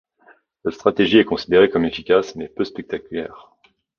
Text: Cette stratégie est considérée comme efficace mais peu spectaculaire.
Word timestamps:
Cette 0.63 0.73
stratégie 0.73 1.19
est 1.19 1.25
considérée 1.25 1.69
comme 1.69 1.85
efficace 1.85 2.35
mais 2.35 2.47
peu 2.49 2.65
spectaculaire. 2.65 3.51